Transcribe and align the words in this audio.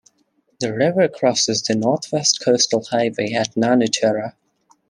The 0.61 0.73
river 0.73 1.07
crosses 1.07 1.61
the 1.61 1.75
North 1.75 2.11
West 2.11 2.41
Coastal 2.43 2.83
Highway 2.85 3.33
at 3.33 3.53
Nanutarra. 3.55 4.33